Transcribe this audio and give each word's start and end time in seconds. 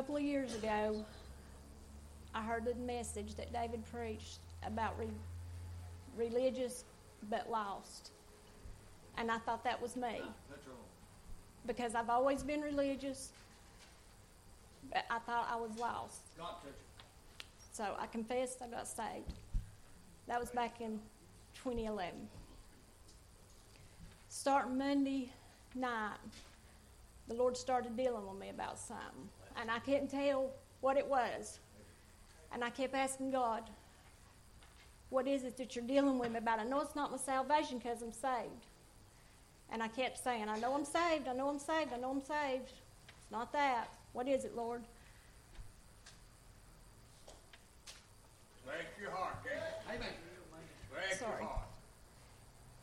couple 0.00 0.16
of 0.16 0.22
years 0.22 0.54
ago, 0.54 1.04
I 2.34 2.40
heard 2.40 2.64
the 2.64 2.74
message 2.74 3.34
that 3.34 3.52
David 3.52 3.84
preached 3.92 4.38
about 4.66 4.98
re- 4.98 5.08
religious 6.16 6.84
but 7.28 7.50
lost. 7.50 8.10
And 9.18 9.30
I 9.30 9.36
thought 9.36 9.62
that 9.64 9.82
was 9.82 9.96
me. 9.96 10.22
Because 11.66 11.94
I've 11.94 12.08
always 12.08 12.42
been 12.42 12.62
religious, 12.62 13.28
but 14.90 15.04
I 15.10 15.18
thought 15.18 15.46
I 15.52 15.56
was 15.56 15.76
lost. 15.78 16.22
So 17.70 17.84
I 17.98 18.06
confessed 18.06 18.62
I 18.62 18.68
got 18.68 18.88
saved. 18.88 19.34
That 20.28 20.40
was 20.40 20.48
back 20.48 20.80
in 20.80 20.98
2011. 21.62 22.14
Starting 24.30 24.78
Monday 24.78 25.28
night, 25.74 26.16
the 27.28 27.34
Lord 27.34 27.54
started 27.54 27.98
dealing 27.98 28.26
with 28.26 28.40
me 28.40 28.48
about 28.48 28.78
something. 28.78 29.28
And 29.58 29.70
I 29.70 29.78
couldn't 29.78 30.08
tell 30.08 30.50
what 30.80 30.96
it 30.96 31.06
was. 31.06 31.58
And 32.52 32.64
I 32.64 32.70
kept 32.70 32.94
asking 32.94 33.30
God, 33.30 33.62
what 35.10 35.26
is 35.26 35.44
it 35.44 35.56
that 35.56 35.74
you're 35.74 35.84
dealing 35.84 36.18
with 36.18 36.30
me 36.30 36.38
about? 36.38 36.60
I 36.60 36.64
know 36.64 36.80
it's 36.80 36.96
not 36.96 37.10
my 37.10 37.16
salvation 37.16 37.78
because 37.78 38.02
I'm 38.02 38.12
saved. 38.12 38.66
And 39.72 39.82
I 39.82 39.88
kept 39.88 40.22
saying, 40.22 40.48
I 40.48 40.58
know 40.58 40.74
I'm 40.74 40.84
saved, 40.84 41.28
I 41.28 41.32
know 41.32 41.48
I'm 41.48 41.58
saved, 41.58 41.92
I 41.92 41.96
know 41.96 42.10
I'm 42.10 42.20
saved. 42.20 42.72
It's 43.08 43.30
not 43.30 43.52
that. 43.52 43.88
What 44.12 44.26
is 44.26 44.44
it, 44.44 44.56
Lord? 44.56 44.82
Bless 48.64 48.76
your 49.00 49.10
heart, 49.10 49.36
Amen. 49.88 50.08
Bless 50.92 51.18
Sorry. 51.18 51.42
your 51.42 51.48
heart. 51.48 51.68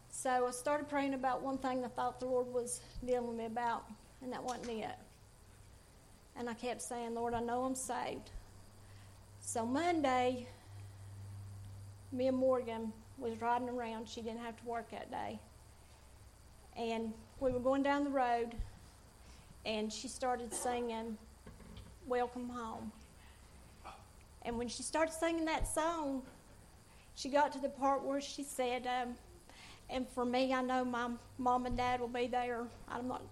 So 0.09 0.47
I 0.47 0.51
started 0.51 0.89
praying 0.89 1.13
about 1.13 1.41
one 1.41 1.57
thing 1.57 1.85
I 1.85 1.89
thought 1.89 2.19
the 2.19 2.25
Lord 2.25 2.51
was 2.53 2.81
dealing 3.05 3.27
with 3.27 3.37
me 3.37 3.45
about, 3.45 3.85
and 4.21 4.31
that 4.33 4.43
wasn't 4.43 4.69
it. 4.69 4.95
And 6.37 6.49
I 6.49 6.53
kept 6.53 6.81
saying, 6.81 7.15
Lord, 7.15 7.33
I 7.33 7.39
know 7.39 7.63
I'm 7.63 7.75
saved. 7.75 8.29
So 9.39 9.65
Monday, 9.65 10.47
me 12.11 12.27
and 12.27 12.37
Morgan 12.37 12.93
was 13.17 13.39
riding 13.41 13.69
around. 13.69 14.07
She 14.07 14.21
didn't 14.21 14.41
have 14.41 14.55
to 14.57 14.65
work 14.65 14.91
that 14.91 15.09
day. 15.09 15.39
And 16.77 17.13
we 17.39 17.51
were 17.51 17.59
going 17.59 17.81
down 17.81 18.03
the 18.03 18.09
road, 18.11 18.53
and 19.65 19.91
she 19.91 20.07
started 20.07 20.53
singing 20.53 21.17
Welcome 22.07 22.49
Home. 22.49 22.91
And 24.43 24.57
when 24.57 24.67
she 24.67 24.83
started 24.83 25.13
singing 25.13 25.45
that 25.45 25.67
song, 25.67 26.21
she 27.15 27.29
got 27.29 27.51
to 27.53 27.59
the 27.59 27.69
part 27.69 28.03
where 28.03 28.21
she 28.21 28.43
said, 28.43 28.87
um, 28.87 29.15
and 29.89 30.07
for 30.07 30.23
me, 30.23 30.53
I 30.53 30.61
know 30.61 30.85
my 30.85 31.09
mom 31.37 31.65
and 31.65 31.75
dad 31.75 31.99
will 31.99 32.07
be 32.07 32.27
there. 32.27 32.67
I'm 32.87 33.07
not. 33.07 33.23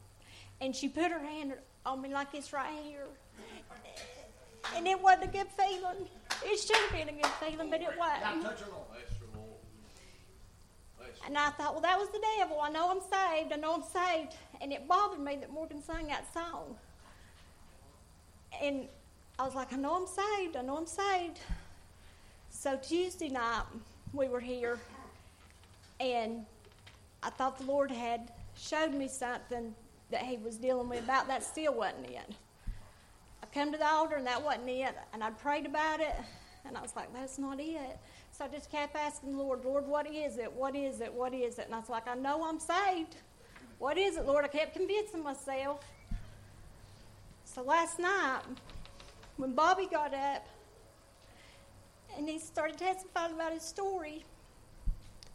And 0.60 0.76
she 0.76 0.90
put 0.90 1.12
her 1.12 1.20
hand 1.20 1.54
on 1.86 2.02
me 2.02 2.14
like 2.14 2.28
it's 2.34 2.52
right 2.54 2.74
here. 2.84 3.06
And 4.76 4.88
it 4.88 5.02
wasn't 5.02 5.26
a 5.26 5.28
good 5.28 5.48
feeling. 5.58 6.08
It 6.44 6.60
should 6.60 6.76
have 6.76 6.92
been 6.92 7.10
a 7.10 7.22
good 7.22 7.32
feeling, 7.40 7.70
but 7.70 7.82
it 7.82 7.94
wasn't. 7.98 8.44
touch 8.44 8.60
your 8.62 8.70
Lord. 8.70 8.88
Bless 8.92 9.20
your 9.20 9.30
Lord. 9.36 9.60
Bless 10.98 11.10
your 11.18 11.28
And 11.28 11.38
I 11.38 11.50
thought, 11.52 11.74
well, 11.74 11.82
that 11.82 11.98
was 11.98 12.10
the 12.10 12.22
devil. 12.40 12.60
I 12.60 12.70
know 12.70 12.90
I'm 12.90 13.00
saved. 13.00 13.54
I 13.54 13.58
know 13.58 13.76
I'm 13.76 13.84
saved. 13.84 14.34
And 14.62 14.74
it 14.74 14.88
bothered 14.88 15.20
me 15.20 15.36
that 15.38 15.52
Morgan 15.52 15.84
sang 15.84 16.08
that 16.08 16.34
song. 16.34 16.76
And 18.62 18.88
I 19.38 19.46
was 19.46 19.54
like, 19.54 19.72
I 19.72 19.76
know 19.76 19.96
I'm 19.96 20.08
saved. 20.08 20.56
I 20.56 20.62
know 20.62 20.78
I'm 20.78 20.88
saved. 20.88 21.40
So 22.50 22.78
Tuesday 22.78 23.30
night, 23.30 23.64
we 24.14 24.30
were 24.30 24.40
here, 24.40 24.80
and 26.00 26.46
I 27.22 27.30
thought 27.30 27.58
the 27.58 27.66
Lord 27.66 27.92
had 27.92 28.32
showed 28.56 28.94
me 28.94 29.10
something 29.10 29.76
that 30.12 30.22
He 30.22 30.38
was 30.38 30.58
dealing 30.58 30.90
with 30.90 31.04
about. 31.04 31.28
That 31.28 31.44
still 31.44 31.74
wasn't 31.74 32.10
it. 32.10 32.36
I 33.44 33.46
come 33.54 33.72
to 33.72 33.78
the 33.78 33.88
altar, 33.88 34.16
and 34.16 34.28
that 34.28 34.44
wasn't 34.44 34.70
it. 34.70 34.96
And 35.14 35.24
I 35.24 35.30
prayed 35.32 35.66
about 35.66 36.00
it, 36.00 36.16
and 36.66 36.78
I 36.78 36.82
was 36.82 36.96
like, 36.96 37.14
that's 37.14 37.38
not 37.38 37.60
it. 37.60 37.98
So 38.32 38.46
I 38.46 38.48
just 38.48 38.72
kept 38.72 38.96
asking 38.96 39.32
the 39.32 39.38
Lord, 39.38 39.64
Lord, 39.64 39.88
what 39.88 40.12
is 40.12 40.38
it? 40.38 40.52
What 40.52 40.76
is 40.76 41.00
it? 41.00 41.14
What 41.14 41.34
is 41.34 41.58
it? 41.58 41.66
And 41.68 41.76
I 41.76 41.80
was 41.80 41.90
like, 41.90 42.08
I 42.08 42.16
know 42.16 42.44
I'm 42.44 42.60
saved. 42.60 43.16
What 43.80 43.98
is 43.98 44.18
it, 44.18 44.26
Lord? 44.26 44.44
I 44.46 44.48
kept 44.48 44.74
convincing 44.74 45.24
myself. 45.24 45.86
So 47.46 47.62
last 47.62 48.00
night, 48.00 48.42
when 49.38 49.54
Bobby 49.54 49.88
got 49.90 50.14
up 50.14 50.46
and 52.18 52.28
he 52.28 52.40
started 52.40 52.78
testifying 52.78 53.34
about 53.34 53.54
his 53.54 53.64
story, 53.64 54.26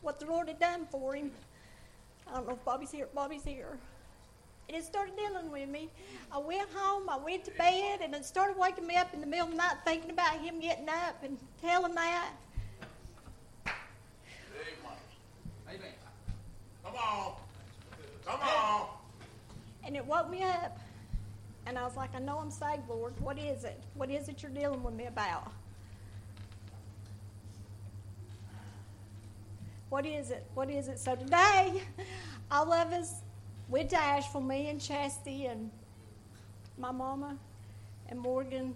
what 0.03 0.19
the 0.19 0.27
Lord 0.27 0.49
had 0.49 0.59
done 0.59 0.87
for 0.91 1.15
him, 1.15 1.31
I 2.27 2.35
don't 2.35 2.49
know 2.49 2.55
if 2.55 2.65
Bobby's 2.65 2.91
here. 2.91 3.09
Bobby's 3.15 3.45
here. 3.45 3.79
And 4.71 4.79
it 4.79 4.85
started 4.85 5.17
dealing 5.17 5.51
with 5.51 5.69
me. 5.69 5.89
I 6.31 6.39
went 6.39 6.69
home, 6.73 7.09
I 7.09 7.17
went 7.17 7.45
to 7.47 7.51
bed, 7.51 8.03
and 8.05 8.15
it 8.15 8.25
started 8.25 8.57
waking 8.57 8.87
me 8.87 8.95
up 8.95 9.13
in 9.13 9.21
the 9.21 9.27
middle 9.27 9.47
of 9.47 9.51
the 9.51 9.57
night 9.57 9.75
thinking 9.85 10.13
about 10.13 10.39
him 10.39 10.61
getting 10.61 10.89
up 10.89 11.25
and 11.25 11.37
telling 11.61 11.93
that. 11.97 12.31
Amen. 15.69 15.81
Come 16.85 16.95
on. 16.95 17.33
Come 18.25 18.41
on. 18.41 18.87
And 19.83 19.97
it 19.97 20.07
woke 20.07 20.31
me 20.31 20.45
up. 20.45 20.79
And 21.67 21.77
I 21.77 21.83
was 21.83 21.97
like, 21.97 22.15
I 22.15 22.21
know 22.21 22.39
I'm 22.39 22.53
saved, 22.53 22.89
Lord. 22.89 23.13
What 23.19 23.41
is 23.41 23.65
it? 23.65 23.83
What 23.95 24.09
is 24.09 24.29
it 24.29 24.41
you're 24.41 24.53
dealing 24.53 24.85
with 24.85 24.95
me 24.95 25.07
about? 25.07 25.51
What 29.89 30.07
is 30.07 30.31
it? 30.31 30.47
What 30.55 30.71
is 30.71 30.87
it? 30.87 31.01
So 31.01 31.17
today, 31.17 31.83
all 32.53 32.73
of 32.73 32.93
us 32.93 33.23
went 33.71 33.91
to 33.91 33.97
Asheville, 33.97 34.41
me 34.41 34.69
and 34.69 34.81
Chastity 34.81 35.47
and 35.47 35.71
my 36.77 36.91
mama 36.91 37.37
and 38.09 38.19
Morgan. 38.19 38.75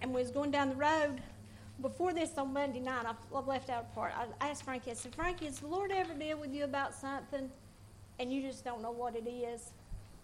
And 0.00 0.12
we 0.12 0.20
was 0.20 0.30
going 0.30 0.50
down 0.50 0.70
the 0.70 0.76
road. 0.76 1.22
Before 1.80 2.12
this 2.12 2.36
on 2.36 2.52
Monday 2.52 2.80
night, 2.80 3.06
I 3.06 3.14
I 3.34 3.40
left 3.40 3.70
out 3.70 3.86
a 3.90 3.94
part. 3.94 4.12
I 4.40 4.50
asked 4.50 4.64
Frankie, 4.64 4.90
I 4.90 4.94
said, 4.94 5.14
Frankie, 5.14 5.46
has 5.46 5.60
the 5.60 5.68
Lord 5.68 5.90
ever 5.92 6.12
deal 6.12 6.38
with 6.38 6.52
you 6.52 6.64
about 6.64 6.92
something 6.94 7.50
and 8.18 8.32
you 8.32 8.42
just 8.42 8.64
don't 8.64 8.82
know 8.82 8.90
what 8.90 9.16
it 9.16 9.28
is? 9.28 9.70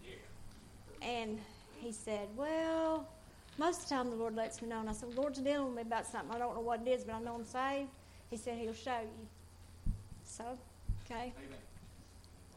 Yeah. 0.03 1.07
And 1.07 1.39
he 1.77 1.91
said, 1.91 2.27
Well, 2.35 3.07
most 3.57 3.83
of 3.83 3.89
the 3.89 3.95
time 3.95 4.09
the 4.09 4.15
Lord 4.15 4.35
lets 4.35 4.61
me 4.61 4.67
know. 4.67 4.79
And 4.79 4.89
I 4.89 4.93
said, 4.93 5.15
Lord's 5.15 5.39
dealing 5.39 5.67
with 5.67 5.75
me 5.75 5.81
about 5.81 6.05
something. 6.05 6.33
I 6.33 6.39
don't 6.39 6.55
know 6.55 6.61
what 6.61 6.81
it 6.85 6.89
is, 6.89 7.03
but 7.03 7.15
I 7.15 7.21
know 7.21 7.35
I'm 7.35 7.45
saved. 7.45 7.89
He 8.29 8.37
said, 8.37 8.57
He'll 8.57 8.73
show 8.73 8.99
you. 9.01 9.93
So, 10.23 10.43
okay. 11.05 11.33
Amen. 11.37 11.68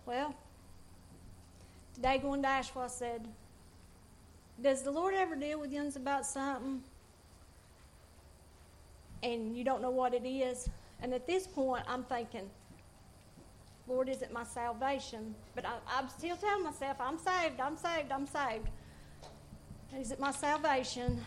Well, 0.05 0.35
today 1.95 2.19
going 2.19 2.43
to 2.43 2.49
I 2.49 2.63
said, 2.89 3.29
Does 4.61 4.83
the 4.83 4.91
Lord 4.91 5.15
ever 5.15 5.37
deal 5.37 5.61
with 5.61 5.73
you 5.73 5.93
about 5.95 6.27
something 6.27 6.83
and 9.23 9.57
you 9.57 9.63
don't 9.63 9.81
know 9.81 9.91
what 9.91 10.13
it 10.13 10.27
is? 10.27 10.69
And 11.01 11.15
at 11.15 11.27
this 11.27 11.47
point, 11.47 11.85
I'm 11.89 12.03
thinking, 12.03 12.51
Lord, 13.87 14.09
is 14.09 14.23
it 14.23 14.33
my 14.33 14.43
salvation? 14.43 15.37
But 15.55 15.67
I, 15.67 15.75
I'm 15.97 16.09
still 16.09 16.37
telling 16.37 16.65
myself, 16.65 16.97
I'm 17.01 17.19
saved, 17.19 17.61
I'm 17.61 17.77
saved, 17.77 18.11
I'm 18.11 18.27
saved. 18.27 18.69
Is 19.97 20.11
it 20.11 20.19
my 20.19 20.33
salvation? 20.33 21.21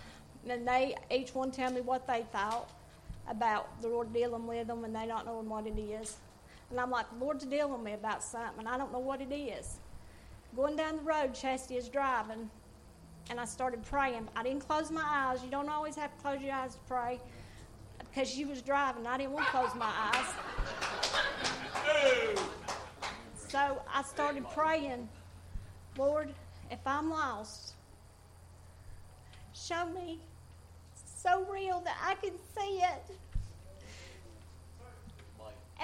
And 0.48 0.68
they 0.68 0.96
each 1.10 1.34
one 1.34 1.52
tell 1.52 1.72
me 1.72 1.80
what 1.80 2.08
they 2.08 2.26
thought 2.34 2.70
about 3.30 3.82
the 3.82 3.88
Lord 3.88 4.14
dealing 4.14 4.46
with 4.46 4.68
them 4.68 4.84
and 4.84 4.94
they 4.94 5.06
not 5.06 5.26
knowing 5.26 5.48
what 5.48 5.66
it 5.66 5.80
is. 5.80 6.18
And 6.72 6.80
I'm 6.80 6.90
like, 6.90 7.06
the 7.12 7.24
Lord's 7.24 7.46
dealing 7.46 7.74
with 7.74 7.82
me 7.82 7.94
about 7.94 8.24
something, 8.24 8.60
and 8.60 8.68
I 8.68 8.78
don't 8.78 8.92
know 8.92 9.00
what 9.00 9.22
it 9.22 9.34
is. 9.34 9.80
Going 10.56 10.76
down 10.76 10.98
the 10.98 11.04
road, 11.04 11.34
Chastity 11.34 11.78
is 11.78 11.90
driving, 11.90 12.50
and 13.30 13.40
I 13.40 13.46
started 13.46 13.84
praying. 13.84 14.28
I 14.36 14.44
didn't 14.44 14.68
close 14.68 14.90
my 14.90 15.04
eyes. 15.04 15.44
You 15.44 15.50
don't 15.50 15.70
always 15.70 15.96
have 15.96 16.16
to 16.16 16.22
close 16.22 16.42
your 16.42 16.54
eyes 16.54 16.74
to 16.76 16.80
pray 16.88 17.20
because 18.00 18.30
she 18.30 18.46
was 18.46 18.62
driving. 18.62 19.06
I 19.06 19.18
didn't 19.18 19.34
want 19.34 19.46
to 19.46 19.52
close 19.52 19.76
my 19.76 19.92
eyes. 20.14 20.26
So 23.48 23.82
I 23.94 24.04
started 24.04 24.46
praying, 24.50 25.08
Lord, 25.98 26.34
if 26.72 26.80
I'm 26.86 27.10
lost, 27.10 27.74
show 29.54 29.86
me 29.88 30.20
so 31.06 31.46
real 31.52 31.82
that 31.82 31.98
I 32.04 32.16
can 32.16 32.34
see 32.58 32.82
it. 32.82 33.18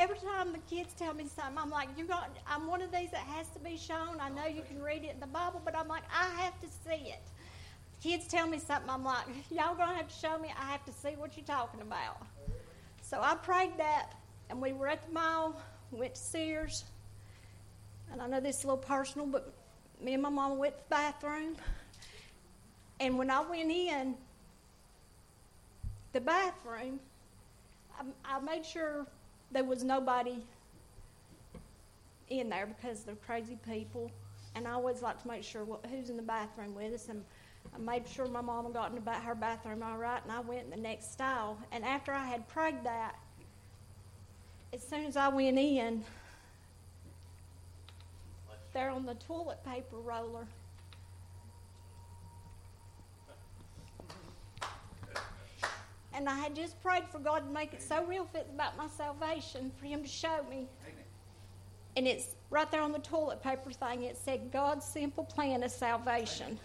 Every 0.01 0.18
time 0.18 0.51
the 0.51 0.57
kids 0.57 0.95
tell 0.98 1.13
me 1.13 1.27
something, 1.27 1.59
I'm 1.59 1.69
like, 1.69 1.89
"You're 1.95 2.07
not." 2.07 2.31
I'm 2.48 2.65
one 2.65 2.81
of 2.81 2.92
these 2.92 3.12
that 3.12 3.19
has 3.19 3.48
to 3.50 3.59
be 3.59 3.77
shown. 3.77 4.19
I 4.19 4.30
know 4.30 4.48
you 4.48 4.63
can 4.63 4.81
read 4.81 5.03
it 5.03 5.12
in 5.13 5.19
the 5.19 5.27
Bible, 5.27 5.62
but 5.63 5.77
I'm 5.77 5.88
like, 5.88 6.01
I 6.12 6.27
have 6.42 6.59
to 6.62 6.68
see 6.68 7.12
it. 7.12 7.21
Kids 8.01 8.27
tell 8.27 8.48
me 8.48 8.57
something, 8.57 8.89
I'm 8.89 9.03
like, 9.03 9.27
"Y'all 9.51 9.75
gonna 9.75 9.94
have 9.94 10.07
to 10.07 10.15
show 10.15 10.39
me. 10.39 10.51
I 10.59 10.71
have 10.71 10.83
to 10.86 10.92
see 10.92 11.12
what 11.18 11.38
you're 11.38 11.45
talking 11.45 11.81
about." 11.81 12.18
So 13.03 13.21
I 13.21 13.36
prayed 13.36 13.77
that, 13.77 14.15
and 14.50 14.59
we 14.59 14.74
were 14.74 14.88
at 14.88 15.06
the 15.06 15.12
mall. 15.12 15.62
Went 15.92 16.15
to 16.15 16.21
Sears, 16.21 16.86
and 18.12 18.24
I 18.24 18.27
know 18.27 18.39
this 18.39 18.57
is 18.57 18.63
a 18.63 18.68
little 18.68 18.83
personal, 18.83 19.27
but 19.27 19.54
me 20.01 20.15
and 20.15 20.24
my 20.24 20.30
mama 20.30 20.56
went 20.56 20.80
to 20.80 20.83
the 20.83 20.89
bathroom, 20.89 21.57
and 23.00 23.19
when 23.19 23.30
I 23.30 23.42
went 23.42 23.69
in 23.69 24.15
the 26.12 26.21
bathroom, 26.21 27.00
I, 28.00 28.06
I 28.25 28.39
made 28.39 28.65
sure 28.65 29.06
there 29.51 29.63
was 29.63 29.83
nobody 29.83 30.38
in 32.30 32.50
there 32.50 32.65
because 32.65 33.03
they're 33.03 33.15
crazy 33.15 33.57
people. 33.68 34.12
And 34.56 34.68
I 34.68 34.71
always 34.71 35.01
like 35.01 35.21
to 35.21 35.27
make 35.27 35.44
sure 35.44 35.63
what, 35.63 35.86
who's 35.86 36.09
in 36.09 36.18
the 36.18 36.24
bathroom 36.24 36.75
with 36.75 36.94
us. 36.94 37.09
And 37.09 37.24
I 37.74 37.77
made 37.77 38.07
sure 38.07 38.27
my 38.27 38.42
mama 38.42 38.69
got 38.71 38.92
in 38.92 39.03
the 39.03 39.12
her 39.12 39.36
bathroom 39.36 39.83
all 39.83 39.98
right, 39.98 40.21
and 40.24 40.31
I 40.31 40.39
went 40.39 40.65
in 40.65 40.69
the 40.69 40.77
next 40.77 41.13
stall. 41.13 41.57
And 41.71 41.86
after 41.86 42.12
I 42.12 42.25
had 42.25 42.48
prayed 42.48 42.83
that, 42.83 43.15
as 44.74 44.81
soon 44.81 45.06
as 45.06 45.18
I 45.18 45.27
went 45.27 45.57
in, 45.57 46.04
there 48.74 48.89
on 48.89 49.06
the 49.06 49.15
toilet 49.15 49.63
paper 49.65 49.97
roller. 49.97 50.47
And 56.21 56.29
I 56.29 56.38
had 56.38 56.56
just 56.56 56.79
prayed 56.83 57.06
for 57.12 57.18
God 57.18 57.47
to 57.47 57.51
make 57.51 57.73
it 57.73 57.81
so 57.81 58.06
real 58.06 58.25
fit 58.25 58.47
about 58.53 58.77
my 58.77 58.85
salvation, 58.95 59.71
for 59.79 59.88
Him 59.88 60.03
to 60.03 60.07
show 60.07 60.45
me. 60.51 60.68
And 61.97 62.07
it's 62.07 62.35
right 62.51 62.69
there 62.69 62.83
on 62.83 62.91
the 62.91 63.00
toilet 63.00 63.41
paper 63.41 63.71
thing. 63.71 64.03
It 64.03 64.15
said, 64.15 64.51
God's 64.53 64.85
simple 64.85 65.23
plan 65.23 65.63
of 65.63 65.71
salvation. 65.71 66.59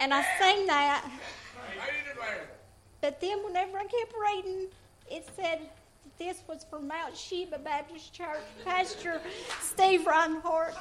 And 0.00 0.14
I 0.14 0.22
seen 0.40 0.66
that. 0.66 1.06
But 3.02 3.20
then 3.20 3.44
whenever 3.44 3.76
I 3.76 3.82
kept 3.82 4.14
reading, 4.18 4.68
it 5.10 5.28
said 5.36 5.60
this 6.18 6.42
was 6.48 6.64
from 6.70 6.88
Mount 6.88 7.14
Sheba 7.14 7.58
Baptist 7.58 8.14
Church, 8.14 8.40
Pastor 8.64 9.20
Steve 9.60 10.06
Reinhardt. 10.06 10.74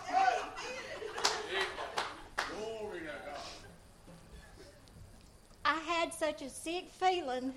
I 5.66 5.80
had 5.80 6.14
such 6.14 6.44
a 6.44 6.50
sick 6.50 6.90
feeling 6.92 7.52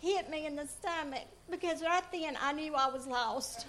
hit 0.00 0.28
me 0.28 0.46
in 0.46 0.54
the 0.54 0.66
stomach 0.66 1.24
because 1.50 1.80
right 1.80 2.04
then 2.12 2.36
I 2.40 2.52
knew 2.52 2.74
I 2.74 2.88
was 2.88 3.06
lost. 3.06 3.66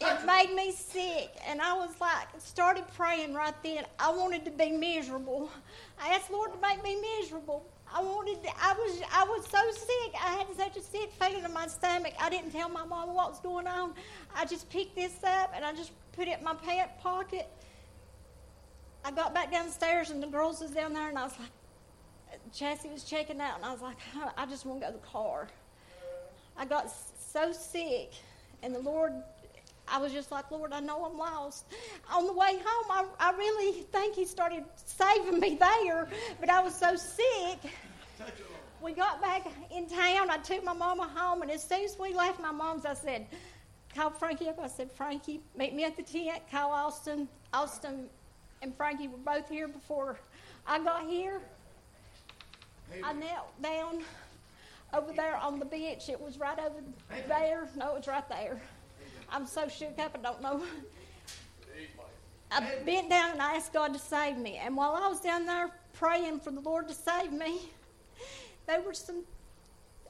It 0.00 0.26
made 0.26 0.52
me 0.56 0.72
sick, 0.72 1.30
and 1.46 1.60
I 1.60 1.74
was 1.74 1.90
like, 2.00 2.26
started 2.38 2.84
praying 2.96 3.34
right 3.34 3.54
then. 3.62 3.84
I 4.00 4.10
wanted 4.10 4.44
to 4.46 4.50
be 4.50 4.72
miserable. 4.72 5.48
I 6.02 6.08
asked 6.14 6.32
Lord 6.32 6.52
to 6.52 6.60
make 6.60 6.82
me 6.82 7.00
miserable. 7.20 7.64
I 7.94 8.02
wanted, 8.02 8.42
to, 8.42 8.48
I 8.60 8.72
was, 8.72 9.00
I 9.12 9.22
was 9.22 9.46
so 9.46 9.58
sick. 9.70 10.14
I 10.20 10.38
had 10.38 10.46
such 10.56 10.76
a 10.76 10.82
sick 10.82 11.12
feeling 11.20 11.44
in 11.44 11.52
my 11.52 11.68
stomach. 11.68 12.14
I 12.18 12.30
didn't 12.30 12.50
tell 12.50 12.68
my 12.68 12.84
mom 12.84 13.14
what 13.14 13.30
was 13.30 13.40
going 13.40 13.68
on. 13.68 13.92
I 14.34 14.44
just 14.44 14.68
picked 14.70 14.96
this 14.96 15.12
up 15.22 15.52
and 15.54 15.64
I 15.64 15.72
just 15.72 15.92
put 16.12 16.26
it 16.26 16.38
in 16.38 16.44
my 16.44 16.54
pant 16.54 16.90
pocket. 17.00 17.48
I 19.04 19.10
got 19.10 19.34
back 19.34 19.50
downstairs 19.50 20.10
and 20.10 20.22
the 20.22 20.26
girls 20.26 20.60
was 20.60 20.70
down 20.70 20.92
there, 20.92 21.08
and 21.08 21.18
I 21.18 21.24
was 21.24 21.34
like, 21.38 21.50
Chassie 22.52 22.92
was 22.92 23.04
checking 23.04 23.40
out, 23.40 23.56
and 23.56 23.64
I 23.64 23.72
was 23.72 23.82
like, 23.82 23.96
I 24.36 24.46
just 24.46 24.64
want 24.64 24.80
to 24.80 24.86
go 24.86 24.92
to 24.92 24.98
the 24.98 25.06
car. 25.06 25.48
I 26.56 26.64
got 26.64 26.92
so 27.18 27.52
sick, 27.52 28.12
and 28.62 28.74
the 28.74 28.78
Lord, 28.80 29.12
I 29.88 29.98
was 29.98 30.12
just 30.12 30.30
like, 30.30 30.50
Lord, 30.50 30.72
I 30.72 30.80
know 30.80 31.04
I'm 31.04 31.18
lost. 31.18 31.64
On 32.12 32.26
the 32.26 32.32
way 32.32 32.58
home, 32.64 33.08
I, 33.20 33.30
I 33.30 33.36
really 33.36 33.82
think 33.82 34.14
He 34.14 34.24
started 34.24 34.64
saving 34.76 35.40
me 35.40 35.56
there, 35.58 36.08
but 36.40 36.50
I 36.50 36.62
was 36.62 36.74
so 36.74 36.94
sick. 36.94 37.58
We 38.80 38.92
got 38.92 39.20
back 39.22 39.46
in 39.74 39.88
town. 39.88 40.28
I 40.30 40.38
took 40.38 40.62
my 40.64 40.72
mama 40.72 41.10
home, 41.14 41.42
and 41.42 41.50
as 41.50 41.62
soon 41.62 41.84
as 41.84 41.96
we 41.98 42.14
left 42.14 42.40
my 42.40 42.52
mom's, 42.52 42.84
I 42.84 42.94
said, 42.94 43.26
call 43.94 44.10
Frankie 44.10 44.48
up. 44.48 44.58
I 44.60 44.68
said, 44.68 44.90
Frankie, 44.90 45.40
meet 45.56 45.74
me 45.74 45.84
at 45.84 45.96
the 45.96 46.02
tent. 46.02 46.42
Call 46.50 46.72
Austin. 46.72 47.28
Austin 47.52 48.08
and 48.62 48.74
Frankie 48.76 49.08
were 49.08 49.18
both 49.18 49.48
here 49.48 49.68
before 49.68 50.18
I 50.66 50.78
got 50.78 51.08
here. 51.08 51.40
I 53.02 53.12
knelt 53.12 53.60
down 53.62 54.04
over 54.94 55.12
there 55.12 55.36
on 55.36 55.58
the 55.58 55.64
bench. 55.64 56.08
It 56.08 56.20
was 56.20 56.38
right 56.38 56.58
over 56.58 56.82
there. 57.26 57.68
No, 57.76 57.96
it's 57.96 58.06
right 58.06 58.28
there. 58.28 58.60
I'm 59.30 59.46
so 59.46 59.66
shook 59.68 59.98
up, 59.98 60.16
I 60.18 60.22
don't 60.22 60.42
know. 60.42 60.62
I 62.50 62.60
bent 62.84 63.08
down 63.08 63.30
and 63.32 63.40
I 63.40 63.54
asked 63.56 63.72
God 63.72 63.94
to 63.94 63.98
save 63.98 64.36
me. 64.36 64.60
And 64.62 64.76
while 64.76 64.94
I 64.94 65.08
was 65.08 65.20
down 65.20 65.46
there 65.46 65.70
praying 65.94 66.40
for 66.40 66.50
the 66.50 66.60
Lord 66.60 66.86
to 66.88 66.94
save 66.94 67.32
me, 67.32 67.60
there 68.66 68.82
were 68.82 68.92
some, 68.92 69.22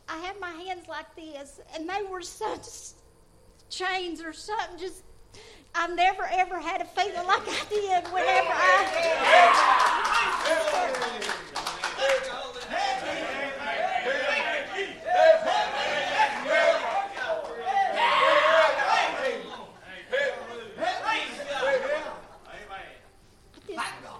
I 0.08 0.18
had 0.18 0.40
my 0.40 0.50
hands 0.50 0.88
like 0.88 1.14
this, 1.14 1.60
and 1.74 1.88
they 1.88 2.02
were 2.10 2.20
such 2.20 2.94
chains 3.70 4.20
or 4.22 4.32
something 4.32 4.78
just 4.78 5.04
I've 5.74 5.96
never 5.96 6.28
ever 6.30 6.60
had 6.60 6.80
a 6.82 6.84
feeling 6.84 7.26
like 7.26 7.42
I 7.46 7.64
did 7.70 8.04
whenever 8.12 8.52
I. 8.52 9.92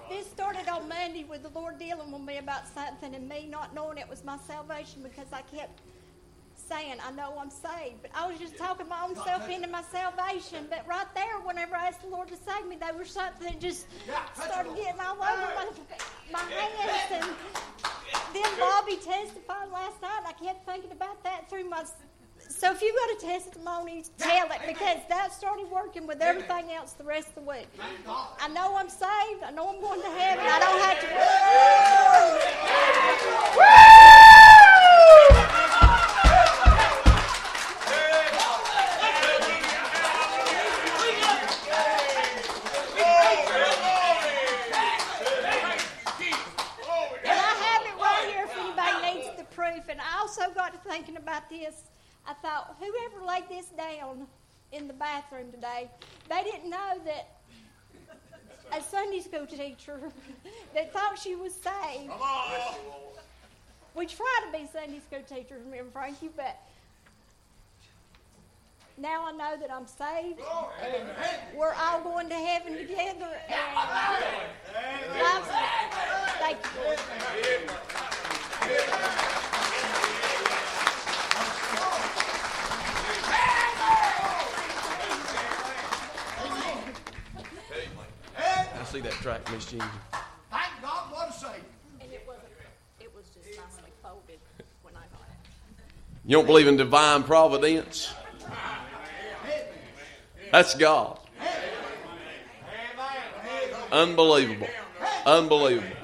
This 0.08 0.26
started 0.26 0.68
on 0.68 0.88
Monday 0.88 1.24
with 1.24 1.42
the 1.42 1.48
Lord 1.50 1.78
dealing 1.78 2.12
with 2.12 2.22
me 2.22 2.38
about 2.38 2.66
something 2.68 3.14
and 3.14 3.28
me 3.28 3.46
not 3.50 3.74
knowing 3.74 3.98
it 3.98 4.08
was 4.08 4.24
my 4.24 4.38
salvation 4.46 5.02
because 5.02 5.26
I 5.32 5.42
kept 5.42 5.80
saying, 6.72 6.96
I 7.04 7.10
know 7.12 7.34
I'm 7.38 7.50
saved. 7.50 8.02
But 8.02 8.10
I 8.14 8.26
was 8.26 8.38
just 8.38 8.56
talking 8.56 8.88
my 8.88 9.04
own 9.04 9.14
self 9.16 9.48
into 9.48 9.68
my 9.68 9.82
salvation. 9.82 10.66
But 10.70 10.86
right 10.88 11.06
there, 11.14 11.40
whenever 11.44 11.76
I 11.76 11.88
asked 11.88 12.02
the 12.02 12.08
Lord 12.08 12.28
to 12.28 12.36
save 12.36 12.66
me, 12.66 12.76
there 12.76 12.94
was 12.94 13.10
something 13.10 13.46
that 13.46 13.60
just 13.60 13.86
started 14.34 14.74
getting 14.76 15.00
all 15.00 15.16
over 15.16 15.48
my, 15.56 15.66
my 16.32 16.38
hands. 16.38 17.12
And 17.12 17.24
then 18.34 18.50
Bobby 18.58 18.96
testified 18.96 19.70
last 19.72 20.00
night. 20.00 20.22
I 20.26 20.32
kept 20.32 20.64
thinking 20.66 20.92
about 20.92 21.22
that 21.24 21.50
through 21.50 21.68
my 21.68 21.84
so 22.48 22.70
if 22.70 22.82
you've 22.82 22.94
got 22.94 23.10
a 23.10 23.26
testimony, 23.26 24.04
tell 24.18 24.46
it 24.46 24.60
because 24.66 24.98
that 25.08 25.32
started 25.32 25.70
working 25.70 26.06
with 26.06 26.20
everything 26.20 26.72
else 26.72 26.92
the 26.92 27.04
rest 27.04 27.28
of 27.28 27.34
the 27.36 27.40
week. 27.42 27.68
I 28.40 28.48
know 28.48 28.76
I'm 28.76 28.88
saved. 28.88 29.42
I 29.44 29.52
know 29.52 29.68
I'm 29.68 29.80
going 29.80 30.02
to 30.02 30.08
heaven. 30.08 30.44
I 30.46 30.58
don't 30.60 30.80
have 30.82 31.00
to 33.86 33.91
thinking 50.92 51.16
about 51.16 51.48
this 51.48 51.84
I 52.26 52.34
thought, 52.34 52.76
whoever 52.78 53.24
laid 53.26 53.48
this 53.48 53.66
down 53.70 54.28
in 54.70 54.86
the 54.86 54.94
bathroom 54.94 55.50
today, 55.50 55.90
they 56.28 56.42
didn't 56.44 56.70
know 56.70 57.00
that 57.04 57.38
a 58.72 58.80
Sunday 58.80 59.20
school 59.20 59.44
teacher 59.46 59.98
that 60.74 60.92
thought 60.92 61.18
she 61.18 61.34
was 61.34 61.52
saved. 61.52 62.10
Come 62.10 62.22
on. 62.22 62.76
We 63.94 64.06
try 64.06 64.40
to 64.46 64.52
be 64.56 64.68
Sunday 64.72 65.00
school 65.00 65.22
teachers, 65.28 65.62
remember, 65.64 65.90
Frankie, 65.90 66.30
but 66.36 66.56
now 68.96 69.26
I 69.26 69.32
know 69.32 69.56
that 69.60 69.72
I'm 69.72 69.86
saved. 69.88 70.38
And 70.80 71.08
we're 71.56 71.74
all 71.74 72.02
going 72.02 72.28
to 72.28 72.36
heaven 72.36 72.76
together. 72.76 73.36
And 73.48 73.76
thank 76.38 76.64
you. 79.18 79.31
That 89.02 89.12
track, 89.12 89.50
Miss 89.52 89.66
Jean. 89.66 89.80
Thank 90.50 90.82
God, 90.82 91.12
what 91.12 91.28
a 91.28 91.32
Savior. 91.32 91.60
And 92.00 92.12
it 92.12 92.24
wasn't, 92.26 92.46
it 93.00 93.14
was 93.14 93.24
just 93.26 93.46
nicely 93.46 93.90
folded 94.02 94.38
when 94.82 94.94
I 94.94 95.00
got 95.12 95.28
it. 95.28 95.36
You 96.24 96.36
don't 96.36 96.46
believe 96.46 96.68
in 96.68 96.76
divine 96.76 97.22
providence? 97.22 98.12
That's 100.52 100.74
God. 100.74 101.18
Unbelievable. 103.90 104.68
Unbelievable. 105.26 105.96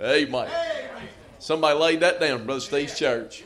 Amen. 0.00 0.50
Somebody 1.38 1.78
laid 1.78 2.00
that 2.00 2.20
down, 2.20 2.44
Brother 2.44 2.60
Steve's 2.60 2.98
church. 2.98 3.44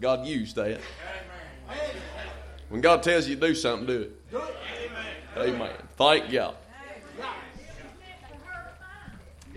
God 0.00 0.26
used 0.26 0.56
that. 0.56 0.80
When 2.68 2.80
God 2.80 3.02
tells 3.02 3.28
you 3.28 3.36
to 3.36 3.40
do 3.48 3.54
something, 3.54 3.86
do 3.86 4.00
it. 4.02 4.12
Amen. 5.36 5.70
Thank 5.96 6.30
God. 6.30 6.54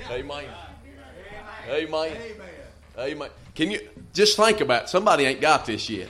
Amen. 0.10 0.46
Amen. 1.70 2.18
Amen. 2.98 3.30
Can 3.54 3.72
you 3.72 3.80
just 4.14 4.36
think 4.38 4.62
about 4.62 4.84
it? 4.84 4.90
Somebody 4.90 5.26
ain't 5.26 5.42
got 5.42 5.66
this 5.66 5.90
yet. 5.90 6.10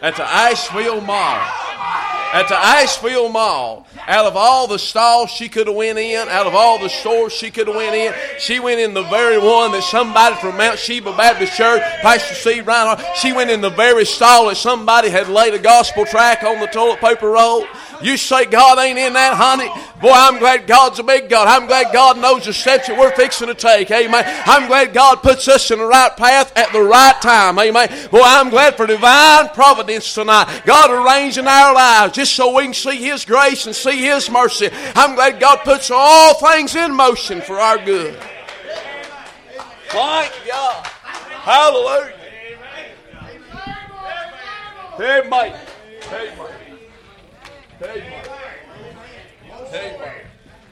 That's 0.00 0.18
an 0.18 0.26
Asheville 0.28 1.00
Mall. 1.00 1.63
At 2.34 2.48
the 2.48 2.56
Asheville 2.56 3.28
Mall. 3.28 3.86
Out 4.08 4.26
of 4.26 4.36
all 4.36 4.66
the 4.66 4.78
stalls 4.78 5.30
she 5.30 5.48
could 5.48 5.68
have 5.68 5.76
went 5.76 5.98
in, 6.00 6.28
out 6.28 6.48
of 6.48 6.54
all 6.54 6.80
the 6.80 6.88
stores 6.88 7.32
she 7.32 7.48
could 7.48 7.68
have 7.68 7.76
went 7.76 7.94
in, 7.94 8.12
she 8.40 8.58
went 8.58 8.80
in 8.80 8.92
the 8.92 9.04
very 9.04 9.38
one 9.38 9.70
that 9.70 9.84
somebody 9.84 10.34
from 10.36 10.56
Mount 10.56 10.76
Sheba 10.76 11.16
Baptist 11.16 11.56
Church, 11.56 11.80
Pastor 12.02 12.34
Steve 12.34 12.66
Reinhardt, 12.66 13.16
she 13.16 13.32
went 13.32 13.50
in 13.50 13.60
the 13.60 13.70
very 13.70 14.04
stall 14.04 14.48
that 14.48 14.56
somebody 14.56 15.10
had 15.10 15.28
laid 15.28 15.54
a 15.54 15.60
gospel 15.60 16.04
track 16.04 16.42
on 16.42 16.58
the 16.58 16.66
toilet 16.66 16.98
paper 16.98 17.30
roll. 17.30 17.64
You 18.02 18.16
say 18.16 18.44
God 18.46 18.78
ain't 18.78 18.98
in 18.98 19.12
that, 19.14 19.34
honey? 19.34 19.68
Boy, 20.00 20.12
I'm 20.12 20.38
glad 20.38 20.66
God's 20.66 20.98
a 20.98 21.02
big 21.02 21.28
God. 21.28 21.48
I'm 21.48 21.66
glad 21.66 21.92
God 21.92 22.18
knows 22.18 22.44
the 22.44 22.52
steps 22.52 22.88
that 22.88 22.98
we're 22.98 23.14
fixing 23.16 23.48
to 23.48 23.54
take. 23.54 23.90
Amen. 23.90 24.24
I'm 24.46 24.66
glad 24.66 24.92
God 24.92 25.22
puts 25.22 25.48
us 25.48 25.70
in 25.70 25.78
the 25.78 25.86
right 25.86 26.14
path 26.16 26.52
at 26.56 26.72
the 26.72 26.82
right 26.82 27.20
time. 27.22 27.58
Amen. 27.58 27.88
Boy, 28.10 28.22
I'm 28.22 28.50
glad 28.50 28.76
for 28.76 28.86
divine 28.86 29.48
providence 29.50 30.12
tonight. 30.14 30.62
God 30.64 30.90
arranging 30.90 31.46
our 31.46 31.74
lives 31.74 32.14
just 32.14 32.34
so 32.34 32.54
we 32.56 32.64
can 32.64 32.74
see 32.74 32.96
His 32.96 33.24
grace 33.24 33.66
and 33.66 33.74
see 33.74 34.02
His 34.02 34.30
mercy. 34.30 34.68
I'm 34.94 35.14
glad 35.14 35.40
God 35.40 35.60
puts 35.64 35.90
all 35.90 36.34
things 36.34 36.74
in 36.74 36.94
motion 36.94 37.40
for 37.40 37.58
our 37.58 37.82
good. 37.82 38.20
Thank 39.88 40.32
God. 40.46 40.86
Hallelujah. 40.86 42.14
Amen. 44.98 45.60
Amen. 46.12 46.60
Amen. 47.84 48.24
Amen. 49.74 50.33